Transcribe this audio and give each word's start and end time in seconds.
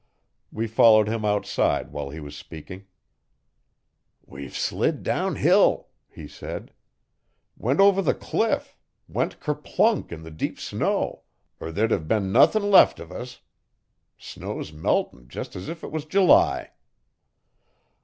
We 0.51 0.65
followed 0.65 1.07
him 1.07 1.23
outside 1.23 1.91
while 1.91 2.09
he 2.09 2.19
was 2.19 2.35
speaking. 2.35 2.87
'We've 4.25 4.57
slid 4.57 5.03
downhill,' 5.03 5.89
he 6.09 6.27
said. 6.27 6.73
'Went 7.55 7.79
over 7.79 8.01
the 8.01 8.15
cliff. 8.15 8.75
Went 9.07 9.39
kerplunk 9.39 10.11
in 10.11 10.23
the 10.23 10.31
deep 10.31 10.59
snow, 10.59 11.21
er 11.61 11.71
there'd 11.71 11.91
have 11.91 12.07
been 12.07 12.31
nuthin' 12.31 12.71
left 12.71 12.97
uv 12.97 13.11
us. 13.11 13.41
Snow's 14.17 14.73
meltin' 14.73 15.27
jest 15.29 15.55
as 15.55 15.69
if 15.69 15.83
it 15.83 15.91
was 15.91 16.05
July.' 16.05 16.71